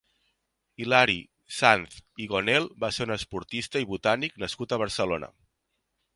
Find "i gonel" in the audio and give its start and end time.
2.25-2.65